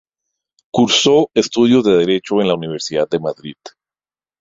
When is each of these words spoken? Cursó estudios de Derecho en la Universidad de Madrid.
Cursó 0.73 1.29
estudios 1.35 1.83
de 1.83 1.95
Derecho 1.97 2.41
en 2.41 2.47
la 2.47 2.55
Universidad 2.55 3.07
de 3.07 3.19
Madrid. 3.19 3.53